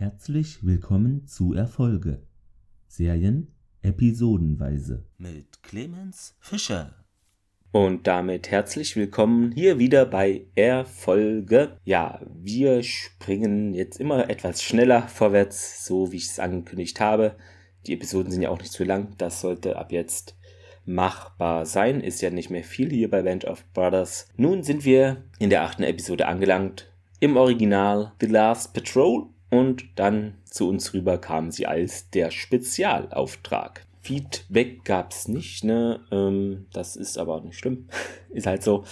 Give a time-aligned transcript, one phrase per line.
[0.00, 2.22] Herzlich willkommen zu Erfolge.
[2.86, 3.48] Serien
[3.82, 5.04] episodenweise.
[5.18, 6.94] Mit Clemens Fischer.
[7.72, 11.78] Und damit herzlich willkommen hier wieder bei Erfolge.
[11.84, 17.34] Ja, wir springen jetzt immer etwas schneller vorwärts, so wie ich es angekündigt habe.
[17.88, 19.16] Die Episoden sind ja auch nicht zu lang.
[19.18, 20.36] Das sollte ab jetzt
[20.84, 22.00] machbar sein.
[22.00, 24.28] Ist ja nicht mehr viel hier bei Band of Brothers.
[24.36, 26.88] Nun sind wir in der achten Episode angelangt.
[27.18, 33.86] Im Original The Last Patrol und dann zu uns rüber kamen sie als der Spezialauftrag.
[34.00, 36.00] Feedback gab es nicht, ne?
[36.10, 37.88] Ähm, das ist aber nicht schlimm.
[38.30, 38.84] ist halt so.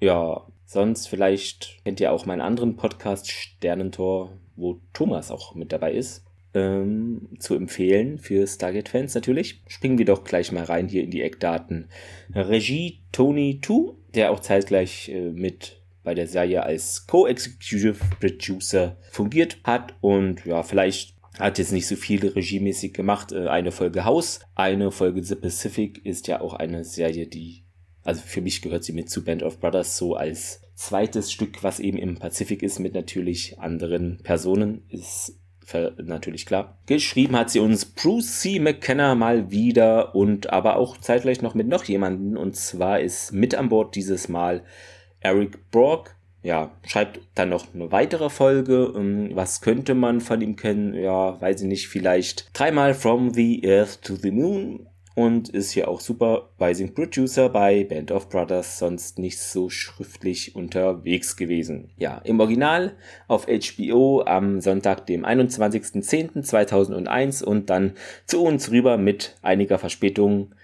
[0.00, 5.92] Ja, sonst vielleicht kennt ihr auch meinen anderen Podcast Sternentor, wo Thomas auch mit dabei
[5.92, 6.24] ist.
[6.54, 9.62] Ähm, zu empfehlen für Stargate-Fans natürlich.
[9.66, 11.88] Springen wir doch gleich mal rein hier in die Eckdaten.
[12.34, 15.77] Regie Tony Tu, der auch zeitgleich äh, mit
[16.08, 21.96] bei der Serie als Co-Executive Producer fungiert hat und ja, vielleicht hat jetzt nicht so
[21.96, 23.32] viel regiemäßig gemacht.
[23.32, 27.64] Äh, eine Folge House, eine Folge The Pacific ist ja auch eine Serie, die,
[28.04, 31.78] also für mich gehört sie mit zu Band of Brothers so als zweites Stück, was
[31.78, 35.34] eben im Pazifik ist, mit natürlich anderen Personen, ist
[36.02, 36.78] natürlich klar.
[36.86, 38.60] Geschrieben hat sie uns Bruce C.
[38.60, 43.54] McKenna mal wieder und aber auch zeitgleich noch mit noch jemanden und zwar ist mit
[43.54, 44.64] an Bord dieses Mal
[45.20, 48.92] Eric Brock, ja, schreibt dann noch eine weitere Folge.
[48.96, 50.94] Ähm, was könnte man von ihm kennen?
[50.94, 54.88] Ja, weiß ich nicht, vielleicht dreimal From the Earth to the Moon
[55.18, 61.36] und ist hier auch Supervising Producer bei Band of Brothers, sonst nicht so schriftlich unterwegs
[61.36, 61.90] gewesen.
[61.96, 62.92] Ja, im Original
[63.26, 67.94] auf HBO am Sonntag, dem 21.10.2001 und dann
[68.26, 70.54] zu uns rüber mit einiger Verspätung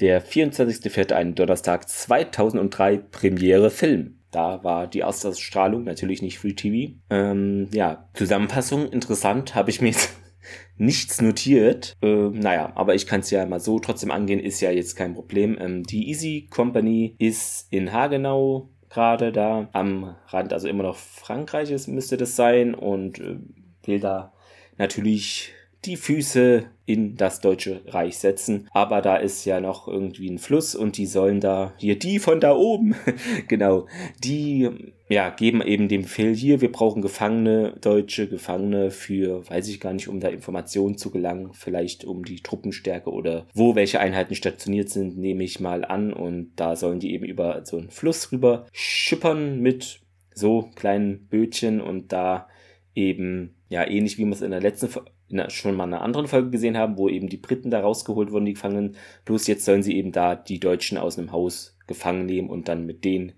[0.00, 1.12] der 24.04.
[1.12, 4.18] ein Donnerstag 2003 Premiere Film.
[4.30, 6.94] Da war die Ausstrahlung natürlich nicht Free TV.
[7.10, 10.16] Ähm, ja, Zusammenfassung, interessant, habe ich mir jetzt
[10.78, 11.94] nichts notiert.
[12.00, 15.14] Ähm, naja, aber ich kann es ja mal so trotzdem angehen, ist ja jetzt kein
[15.14, 15.58] Problem.
[15.60, 21.86] Ähm, die Easy Company ist in Hagenau gerade da am Rand, also immer noch Frankreiches
[21.86, 23.38] müsste das sein und äh,
[23.84, 24.32] will da
[24.76, 25.52] natürlich
[25.84, 28.68] die Füße in das Deutsche Reich setzen.
[28.72, 32.40] Aber da ist ja noch irgendwie ein Fluss und die sollen da, hier die von
[32.40, 32.94] da oben,
[33.48, 33.86] genau,
[34.22, 34.68] die
[35.08, 39.92] ja, geben eben den Befehl hier, wir brauchen Gefangene, deutsche Gefangene für, weiß ich gar
[39.92, 44.88] nicht, um da Informationen zu gelangen, vielleicht um die Truppenstärke oder wo welche Einheiten stationiert
[44.88, 46.12] sind, nehme ich mal an.
[46.12, 50.00] Und da sollen die eben über so einen Fluss rüber schippern mit
[50.34, 52.48] so kleinen Bötchen und da
[52.94, 54.90] eben, ja, ähnlich wie man es in der letzten
[55.30, 58.30] in, schon mal in einer anderen Folge gesehen haben, wo eben die Briten da rausgeholt
[58.30, 58.96] wurden, die Gefangenen.
[59.24, 62.84] Bloß jetzt sollen sie eben da die Deutschen aus einem Haus gefangen nehmen und dann
[62.84, 63.32] mit denen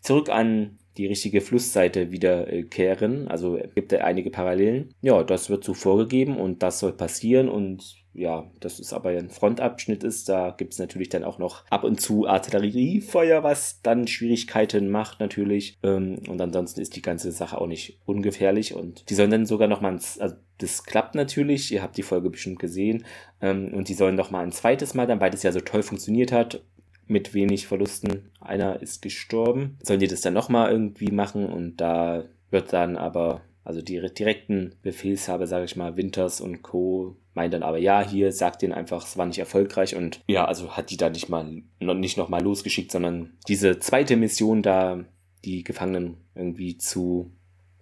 [0.00, 3.26] zurück an die richtige Flussseite wieder äh, kehren.
[3.26, 4.94] Also gibt es einige Parallelen.
[5.00, 9.30] Ja, das wird so vorgegeben und das soll passieren und ja, das ist aber ein
[9.30, 14.06] Frontabschnitt ist, da gibt es natürlich dann auch noch ab und zu Artilleriefeuer, was dann
[14.06, 15.78] Schwierigkeiten macht natürlich.
[15.82, 19.68] Ähm, und ansonsten ist die ganze Sache auch nicht ungefährlich und die sollen dann sogar
[19.68, 23.04] noch mal, also das klappt natürlich, ihr habt die Folge bestimmt gesehen
[23.40, 25.82] ähm, und die sollen noch mal ein zweites Mal, dann weil das ja so toll
[25.82, 26.62] funktioniert hat,
[27.06, 28.30] mit wenig Verlusten.
[28.40, 29.78] Einer ist gestorben.
[29.82, 34.74] Sollen die das dann nochmal irgendwie machen und da wird dann aber, also die direkten
[34.82, 37.16] Befehlshaber, sage ich mal, Winters und Co.
[37.34, 40.76] meinen dann aber, ja, hier sagt denen einfach, es war nicht erfolgreich und ja, also
[40.76, 45.04] hat die da nicht mal, noch nicht nochmal losgeschickt, sondern diese zweite Mission da,
[45.44, 47.30] die Gefangenen irgendwie zu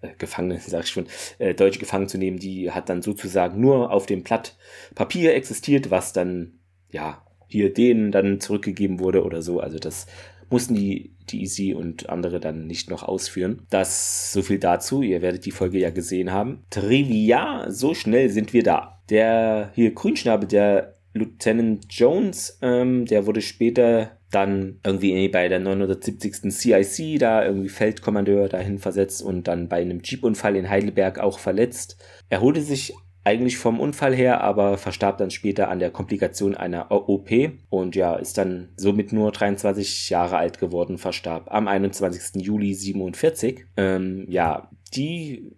[0.03, 1.07] äh, Gefangene, sag ich schon,
[1.39, 4.57] äh, deutsche Gefangene zu nehmen, die hat dann sozusagen nur auf dem Blatt
[4.95, 6.59] Papier existiert, was dann
[6.91, 9.61] ja hier denen dann zurückgegeben wurde oder so.
[9.61, 10.07] Also das
[10.51, 13.63] mussten die, die Easy und andere dann nicht noch ausführen.
[13.71, 15.03] Das so viel dazu.
[15.03, 16.65] Ihr werdet die Folge ja gesehen haben.
[16.71, 19.01] Trivia, so schnell sind wir da.
[19.09, 26.53] Der hier Grünschnabel, der Lieutenant Jones, ähm, der wurde später dann irgendwie bei der 970.
[26.53, 31.97] CIC da irgendwie Feldkommandeur dahin versetzt und dann bei einem Jeepunfall in Heidelberg auch verletzt.
[32.29, 32.95] Er holte sich
[33.25, 37.31] eigentlich vom Unfall her, aber verstarb dann später an der Komplikation einer OP
[37.69, 42.43] und ja, ist dann somit nur 23 Jahre alt geworden, verstarb am 21.
[42.43, 43.67] Juli 47.
[43.77, 45.53] Ähm, ja, die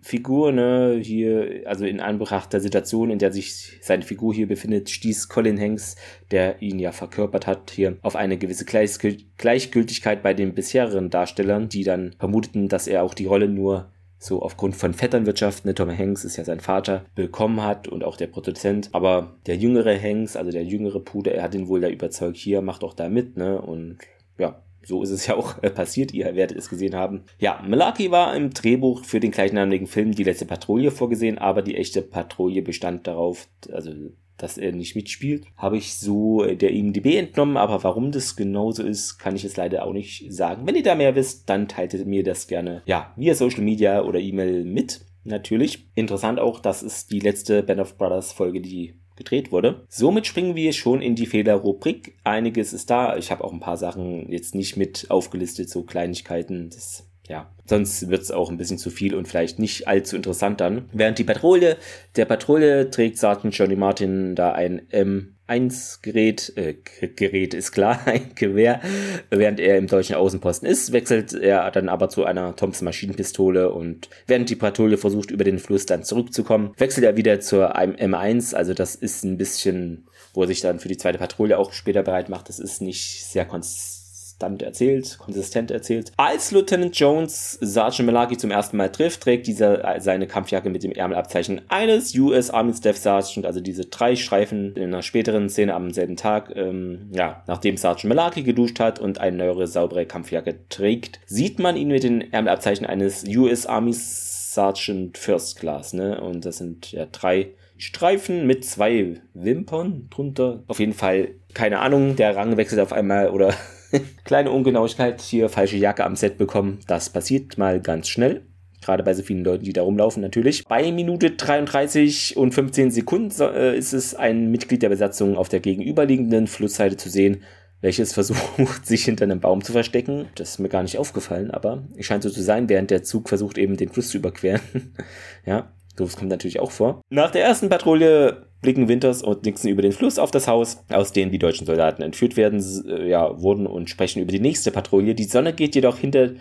[0.00, 4.88] Figur, ne, hier, also in Anbetracht der Situation, in der sich seine Figur hier befindet,
[4.90, 5.96] stieß Colin Hanks,
[6.30, 11.82] der ihn ja verkörpert hat, hier auf eine gewisse Gleichgültigkeit bei den bisherigen Darstellern, die
[11.82, 16.24] dann vermuteten, dass er auch die Rolle nur so aufgrund von Vetternwirtschaft, ne, Tom Hanks
[16.24, 18.90] ist ja sein Vater, bekommen hat und auch der Produzent.
[18.92, 22.60] Aber der jüngere Hanks, also der jüngere Puder, er hat ihn wohl da überzeugt, hier,
[22.60, 23.98] macht auch da mit, ne, und
[24.38, 27.24] ja, so ist es ja auch äh, passiert, ihr werdet es gesehen haben.
[27.38, 31.76] Ja, Malaki war im Drehbuch für den gleichnamigen Film Die letzte Patrouille vorgesehen, aber die
[31.76, 33.92] echte Patrouille bestand darauf, also
[34.38, 35.46] dass er nicht mitspielt.
[35.56, 39.56] Habe ich so äh, der IMDb entnommen, aber warum das genauso ist, kann ich jetzt
[39.56, 40.66] leider auch nicht sagen.
[40.66, 44.20] Wenn ihr da mehr wisst, dann teilt mir das gerne, ja, via Social Media oder
[44.20, 45.00] E-Mail mit.
[45.24, 45.86] Natürlich.
[45.94, 49.84] Interessant auch, das ist die letzte Band of Brothers Folge, die gedreht wurde.
[49.88, 52.16] Somit springen wir schon in die Fehlerrubrik.
[52.24, 53.16] Einiges ist da.
[53.16, 56.70] Ich habe auch ein paar Sachen jetzt nicht mit aufgelistet, so Kleinigkeiten.
[56.70, 60.60] Das ja, sonst wird es auch ein bisschen zu viel und vielleicht nicht allzu interessant
[60.60, 60.88] dann.
[60.92, 61.76] Während die Patrouille,
[62.16, 66.74] der Patrouille trägt Sergeant Johnny Martin da ein M1-Gerät, äh,
[67.14, 68.80] Gerät ist klar, ein Gewehr,
[69.28, 74.08] während er im deutschen Außenposten ist, wechselt er dann aber zu einer Thompson Maschinenpistole und
[74.26, 78.72] während die Patrouille versucht, über den Fluss dann zurückzukommen, wechselt er wieder zur M1, also
[78.72, 82.30] das ist ein bisschen, wo er sich dann für die zweite Patrouille auch später bereit
[82.30, 83.97] macht, das ist nicht sehr konstant
[84.38, 86.12] konstant erzählt, konsistent erzählt.
[86.16, 90.92] Als Lieutenant Jones Sergeant Malaki zum ersten Mal trifft, trägt dieser seine Kampfjacke mit dem
[90.92, 95.90] Ärmelabzeichen eines US Army Staff Sergeant, also diese drei Streifen in einer späteren Szene am
[95.90, 101.18] selben Tag, ähm, ja, nachdem Sergeant Malaki geduscht hat und eine neuere, saubere Kampfjacke trägt,
[101.26, 106.20] sieht man ihn mit den Ärmelabzeichen eines US Army Sergeant First Class, ne?
[106.20, 110.62] Und das sind ja drei Streifen mit zwei Wimpern drunter.
[110.68, 113.52] Auf jeden Fall, keine Ahnung, der Rang wechselt auf einmal oder
[114.24, 116.80] Kleine Ungenauigkeit, hier falsche Jacke am Set bekommen.
[116.86, 118.42] Das passiert mal ganz schnell.
[118.80, 120.64] Gerade bei so vielen Leuten, die da rumlaufen, natürlich.
[120.64, 125.60] Bei Minute 33 und 15 Sekunden äh, ist es ein Mitglied der Besatzung auf der
[125.60, 127.42] gegenüberliegenden Flussseite zu sehen,
[127.80, 130.26] welches versucht, sich hinter einem Baum zu verstecken.
[130.36, 133.28] Das ist mir gar nicht aufgefallen, aber es scheint so zu sein, während der Zug
[133.28, 134.60] versucht, eben den Fluss zu überqueren.
[135.44, 137.02] ja, das kommt natürlich auch vor.
[137.10, 141.12] Nach der ersten Patrouille blicken Winters und Nixon über den Fluss auf das Haus, aus
[141.12, 145.14] dem die deutschen Soldaten entführt werden, äh, ja, wurden und sprechen über die nächste Patrouille.
[145.14, 146.32] Die Sonne geht jedoch hinter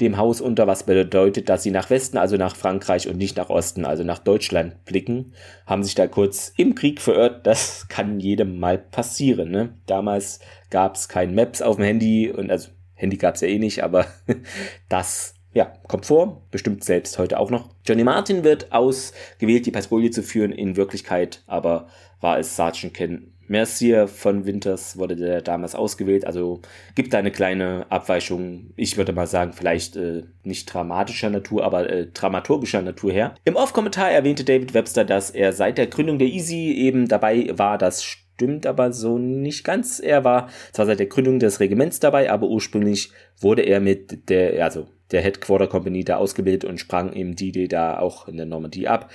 [0.00, 3.48] dem Haus unter, was bedeutet, dass sie nach Westen, also nach Frankreich und nicht nach
[3.48, 5.32] Osten, also nach Deutschland blicken,
[5.66, 7.46] haben sich da kurz im Krieg verirrt.
[7.46, 9.50] Das kann jedem mal passieren.
[9.50, 9.74] Ne?
[9.86, 10.40] Damals
[10.70, 13.82] gab es kein Maps auf dem Handy und also Handy gab es ja eh nicht,
[13.82, 14.06] aber
[14.88, 17.70] das ja, kommt vor, bestimmt selbst heute auch noch.
[17.86, 20.52] Johnny Martin wird ausgewählt, die Patrouille zu führen.
[20.52, 21.88] In Wirklichkeit aber
[22.20, 26.26] war es Sergeant Ken Mercier von Winters, wurde der damals ausgewählt.
[26.26, 26.60] Also
[26.94, 28.74] gibt da eine kleine Abweichung.
[28.76, 33.34] Ich würde mal sagen, vielleicht äh, nicht dramatischer Natur, aber äh, dramaturgischer Natur her.
[33.46, 37.78] Im Off-Kommentar erwähnte David Webster, dass er seit der Gründung der Easy eben dabei war,
[37.78, 40.00] das stimmt aber so nicht ganz.
[40.00, 43.10] Er war zwar seit der Gründung des Regiments dabei, aber ursprünglich
[43.40, 47.98] wurde er mit der, also der Headquarter Company da ausgebildet und sprang im D-Day da
[47.98, 49.10] auch in der Normandie ab.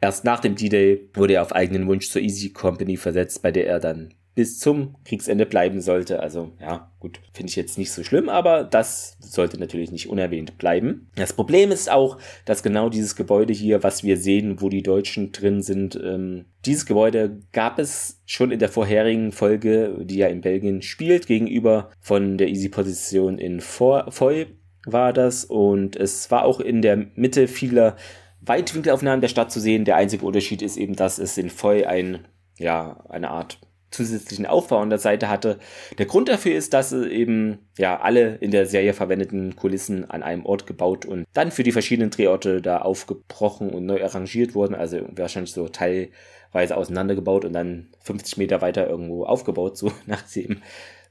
[0.00, 3.66] Erst nach dem D-Day wurde er auf eigenen Wunsch zur Easy Company versetzt, bei der
[3.66, 6.20] er dann bis zum Kriegsende bleiben sollte.
[6.20, 10.56] Also ja, gut, finde ich jetzt nicht so schlimm, aber das sollte natürlich nicht unerwähnt
[10.56, 11.10] bleiben.
[11.16, 15.32] Das Problem ist auch, dass genau dieses Gebäude hier, was wir sehen, wo die Deutschen
[15.32, 20.42] drin sind, ähm, dieses Gebäude gab es schon in der vorherigen Folge, die ja in
[20.42, 24.46] Belgien spielt, gegenüber von der Easy-Position in Foy
[24.86, 27.96] war das und es war auch in der Mitte vieler
[28.40, 29.84] Weitwinkelaufnahmen der Stadt zu sehen.
[29.84, 32.26] Der einzige Unterschied ist eben, dass es in Foy ein,
[32.58, 33.58] ja, eine Art
[33.90, 35.58] zusätzlichen Aufbau an der Seite hatte.
[35.98, 40.46] Der Grund dafür ist, dass eben ja alle in der Serie verwendeten Kulissen an einem
[40.46, 44.74] Ort gebaut und dann für die verschiedenen Drehorte da aufgebrochen und neu arrangiert wurden.
[44.74, 50.62] Also wahrscheinlich so teilweise auseinandergebaut und dann 50 Meter weiter irgendwo aufgebaut, so nachdem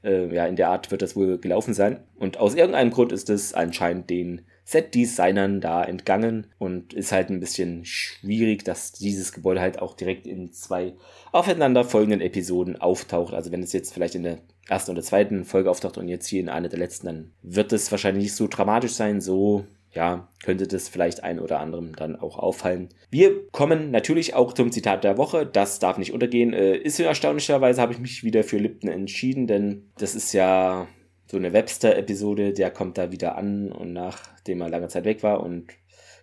[0.04, 2.00] äh, ja, in der Art wird das wohl gelaufen sein.
[2.18, 7.40] Und aus irgendeinem Grund ist es anscheinend den Set-Designern da entgangen und ist halt ein
[7.40, 10.94] bisschen schwierig, dass dieses Gebäude halt auch direkt in zwei
[11.32, 13.34] aufeinanderfolgenden Episoden auftaucht.
[13.34, 14.38] Also wenn es jetzt vielleicht in der
[14.68, 17.90] ersten oder zweiten Folge auftaucht und jetzt hier in einer der letzten, dann wird es
[17.90, 22.38] wahrscheinlich nicht so dramatisch sein, so ja, könnte das vielleicht ein oder anderem dann auch
[22.38, 22.90] auffallen.
[23.10, 25.46] Wir kommen natürlich auch zum Zitat der Woche.
[25.46, 26.52] Das darf nicht untergehen.
[26.52, 30.86] Äh, ist erstaunlicherweise habe ich mich wieder für Lipton entschieden, denn das ist ja
[31.26, 35.40] so eine Webster-Episode, der kommt da wieder an und nachdem er lange Zeit weg war
[35.40, 35.72] und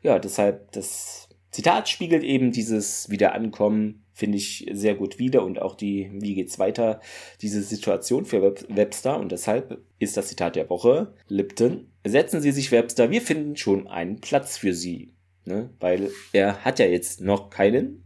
[0.02, 5.76] ja, deshalb das Zitat spiegelt eben dieses Wiederankommen finde ich sehr gut wieder und auch
[5.76, 7.00] die, wie geht's weiter,
[7.42, 12.72] diese Situation für Webster und deshalb ist das Zitat der Woche, Lipton, setzen Sie sich
[12.72, 15.14] Webster, wir finden schon einen Platz für Sie,
[15.46, 15.70] ne?
[15.80, 18.04] weil er hat ja jetzt noch keinen,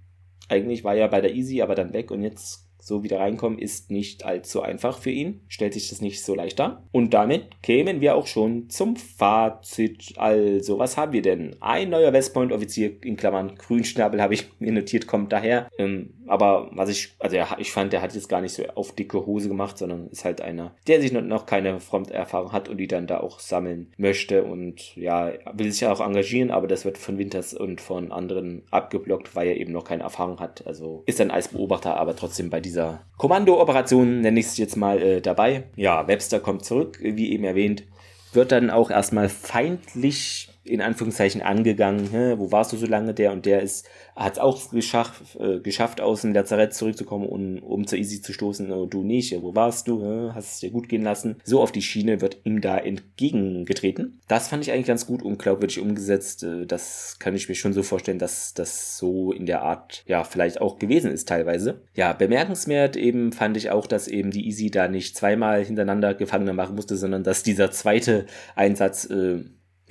[0.48, 3.92] eigentlich war er bei der Easy, aber dann weg und jetzt so wieder reinkommen ist
[3.92, 6.84] nicht allzu einfach für ihn, stellt sich das nicht so leicht dar.
[6.92, 10.14] Und damit kämen wir auch schon zum Fazit.
[10.18, 11.56] Also, was haben wir denn?
[11.62, 15.70] Ein neuer West Point Offizier in Klammern Grünschnabel habe ich mir notiert, kommt daher.
[15.78, 18.94] Ähm, aber was ich, also ja, ich fand, der hat jetzt gar nicht so auf
[18.94, 22.88] dicke Hose gemacht, sondern ist halt einer, der sich noch keine Fronterfahrung hat und die
[22.88, 26.98] dann da auch sammeln möchte und ja, will sich ja auch engagieren, aber das wird
[26.98, 30.66] von Winters und von anderen abgeblockt, weil er eben noch keine Erfahrung hat.
[30.66, 35.02] Also ist dann als Beobachter aber trotzdem bei dieser Kommandooperation, nenne ich es jetzt mal,
[35.02, 35.64] äh, dabei.
[35.76, 37.84] Ja, Webster kommt zurück, wie eben erwähnt,
[38.32, 42.10] wird dann auch erstmal feindlich in Anführungszeichen angegangen.
[42.12, 43.14] Hä, wo warst du so lange?
[43.14, 47.58] Der und der ist, hat es auch geschafft, äh, geschafft, aus dem Lazarett zurückzukommen, um,
[47.60, 48.72] um zur Easy zu stoßen.
[48.72, 49.36] Und du nicht.
[49.42, 50.04] Wo warst du?
[50.04, 51.38] Hä, hast es dir gut gehen lassen?
[51.44, 54.20] So auf die Schiene wird ihm da entgegengetreten.
[54.28, 56.44] Das fand ich eigentlich ganz gut und glaubwürdig umgesetzt.
[56.44, 60.24] Äh, das kann ich mir schon so vorstellen, dass das so in der Art ja
[60.24, 61.82] vielleicht auch gewesen ist teilweise.
[61.96, 66.54] Ja, bemerkenswert eben fand ich auch, dass eben die Easy da nicht zweimal hintereinander Gefangene
[66.54, 68.26] machen musste, sondern dass dieser zweite
[68.56, 69.40] Einsatz äh,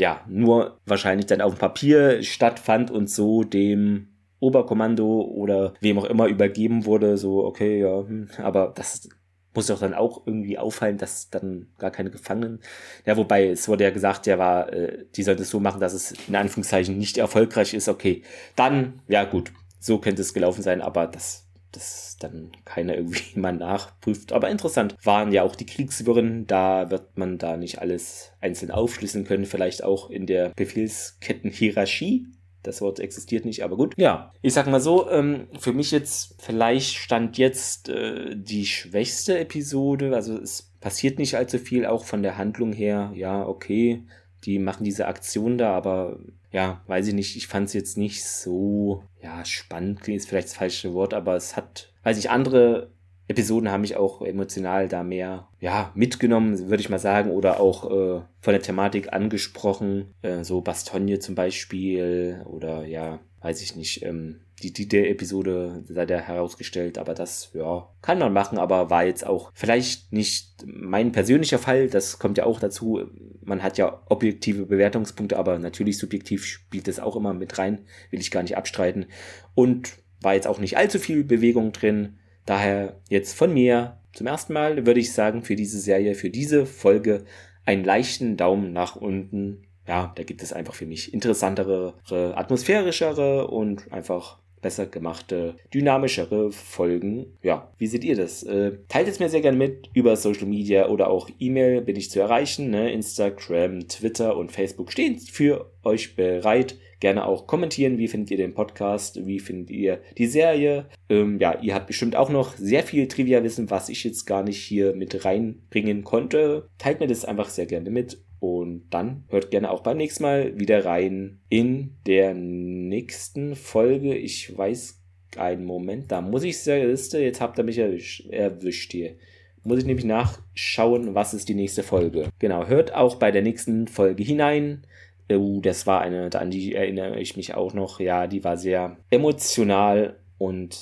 [0.01, 4.09] ja, nur wahrscheinlich dann auf dem Papier stattfand und so dem
[4.41, 9.09] Oberkommando oder wem auch immer übergeben wurde, so, okay, ja, hm, aber das
[9.55, 12.61] muss doch dann auch irgendwie auffallen, dass dann gar keine Gefangenen.
[13.05, 15.93] Ja, wobei es wurde ja gesagt, der war, äh, die sollte es so machen, dass
[15.93, 17.89] es in Anführungszeichen nicht erfolgreich ist.
[17.89, 18.23] Okay,
[18.57, 23.53] dann, ja gut, so könnte es gelaufen sein, aber das das dann keiner irgendwie mal
[23.53, 24.33] nachprüft.
[24.33, 26.47] Aber interessant waren ja auch die Kriegswirren.
[26.47, 29.47] Da wird man da nicht alles einzeln aufschlüsseln können.
[29.47, 32.27] Vielleicht auch in der Befehlskettenhierarchie.
[32.63, 33.95] Das Wort existiert nicht, aber gut.
[33.97, 39.39] Ja, ich sag mal so, ähm, für mich jetzt, vielleicht stand jetzt äh, die schwächste
[39.39, 40.15] Episode.
[40.15, 43.13] Also es passiert nicht allzu viel, auch von der Handlung her.
[43.15, 44.05] Ja, okay,
[44.45, 46.19] die machen diese Aktion da, aber
[46.53, 50.57] ja, weiß ich nicht, ich fand es jetzt nicht so, ja, spannend, klingt vielleicht das
[50.57, 52.91] falsche Wort, aber es hat, weiß ich, andere
[53.29, 57.85] Episoden haben mich auch emotional da mehr, ja, mitgenommen, würde ich mal sagen, oder auch
[57.89, 64.05] äh, von der Thematik angesprochen, äh, so Bastogne zum Beispiel, oder ja, weiß ich nicht,
[64.05, 68.91] ähm, die, die der Episode sei da herausgestellt, aber das, ja, kann man machen, aber
[68.91, 73.01] war jetzt auch vielleicht nicht mein persönlicher Fall, das kommt ja auch dazu,
[73.43, 78.21] man hat ja objektive Bewertungspunkte, aber natürlich subjektiv spielt das auch immer mit rein, will
[78.21, 79.07] ich gar nicht abstreiten.
[79.55, 84.53] Und war jetzt auch nicht allzu viel Bewegung drin, daher jetzt von mir zum ersten
[84.53, 87.25] Mal würde ich sagen, für diese Serie, für diese Folge
[87.65, 89.63] einen leichten Daumen nach unten.
[89.87, 97.27] Ja, da gibt es einfach für mich interessantere, atmosphärischere und einfach besser gemachte, dynamischere Folgen.
[97.43, 98.43] Ja, wie seht ihr das?
[98.43, 102.11] Äh, teilt es mir sehr gerne mit über Social Media oder auch E-Mail bin ich
[102.11, 102.71] zu erreichen.
[102.71, 102.93] Ne?
[102.93, 106.77] Instagram, Twitter und Facebook stehen für euch bereit.
[107.01, 110.85] Gerne auch kommentieren, wie findet ihr den Podcast, wie findet ihr die Serie.
[111.09, 114.63] Ähm, ja, ihr habt bestimmt auch noch sehr viel Trivia-Wissen, was ich jetzt gar nicht
[114.63, 116.69] hier mit reinbringen konnte.
[116.77, 120.59] Teilt mir das einfach sehr gerne mit und dann hört gerne auch beim nächsten Mal
[120.59, 124.17] wieder rein in der nächsten Folge.
[124.17, 124.99] Ich weiß
[125.37, 129.17] einen Moment, da muss ich zur Liste, jetzt habt ihr mich erwischt hier.
[129.63, 132.31] Muss ich nämlich nachschauen, was ist die nächste Folge.
[132.39, 134.87] Genau, hört auch bei der nächsten Folge hinein.
[135.31, 138.01] Uh, das war eine, an die erinnere ich mich auch noch.
[138.01, 140.79] Ja, die war sehr emotional und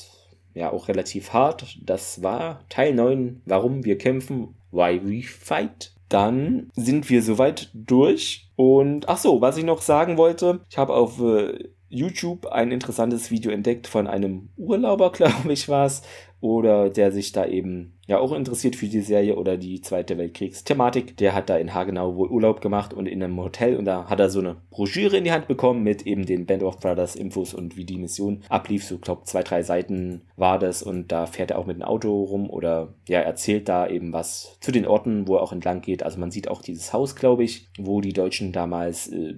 [0.54, 1.76] ja auch relativ hart.
[1.82, 5.92] Das war Teil 9, warum wir kämpfen, why we fight.
[6.08, 8.50] Dann sind wir soweit durch.
[8.56, 13.30] Und ach so, was ich noch sagen wollte, ich habe auf äh, YouTube ein interessantes
[13.30, 16.02] Video entdeckt von einem Urlauber, glaube ich, war es,
[16.40, 21.16] oder der sich da eben ja auch interessiert für die Serie oder die Zweite Weltkriegsthematik.
[21.16, 24.20] Der hat da in Hagenau wohl Urlaub gemacht und in einem Hotel und da hat
[24.20, 27.54] er so eine Broschüre in die Hand bekommen mit eben den Band of Brothers Infos
[27.54, 28.84] und wie die Mission ablief.
[28.84, 32.22] So, glaube zwei, drei Seiten war das und da fährt er auch mit dem Auto
[32.22, 36.02] rum oder ja, erzählt da eben was zu den Orten, wo er auch entlang geht.
[36.02, 39.34] Also man sieht auch dieses Haus, glaube ich, wo die Deutschen damals äh,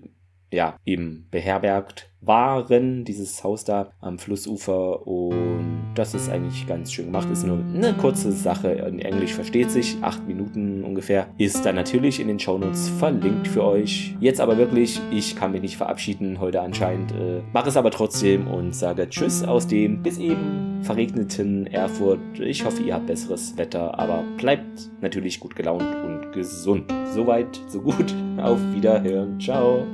[0.52, 7.06] ja, eben beherbergt waren, dieses Haus da am Flussufer und das ist eigentlich ganz schön
[7.06, 7.30] gemacht.
[7.30, 12.20] Ist nur eine kurze Sache, in Englisch versteht sich, acht Minuten ungefähr, ist dann natürlich
[12.20, 14.14] in den Shownotes verlinkt für euch.
[14.20, 18.46] Jetzt aber wirklich, ich kann mich nicht verabschieden heute anscheinend, äh, mache es aber trotzdem
[18.48, 22.20] und sage Tschüss aus dem bis eben verregneten Erfurt.
[22.38, 26.92] Ich hoffe, ihr habt besseres Wetter, aber bleibt natürlich gut gelaunt und gesund.
[27.14, 28.14] Soweit, so gut.
[28.38, 29.38] Auf Wiederhören.
[29.40, 29.86] Ciao.